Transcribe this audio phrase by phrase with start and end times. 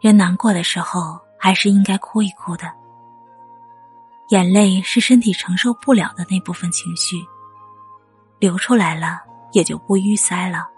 [0.00, 2.70] 人难过的时候还是应该哭一哭的。
[4.28, 7.16] 眼泪是身体承受不了的那部分情绪
[8.38, 9.20] 流出来了
[9.52, 10.68] 也就不淤塞了。